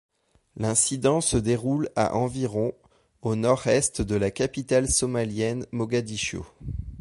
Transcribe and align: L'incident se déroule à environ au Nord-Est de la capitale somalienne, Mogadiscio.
L'incident 0.57 1.21
se 1.21 1.37
déroule 1.37 1.91
à 1.95 2.15
environ 2.15 2.71
au 3.21 3.35
Nord-Est 3.35 4.01
de 4.01 4.15
la 4.15 4.31
capitale 4.31 4.89
somalienne, 4.89 5.67
Mogadiscio. 5.71 6.43